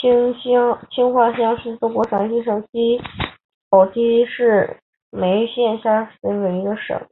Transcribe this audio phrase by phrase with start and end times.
[0.00, 2.64] 青化乡是中国陕西省
[3.68, 7.04] 宝鸡市眉县下辖的一个乡。